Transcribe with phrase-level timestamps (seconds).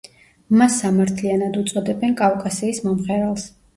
[0.61, 3.45] მას სამართლიანად უწოდებენ კავკასიის მომღერალს.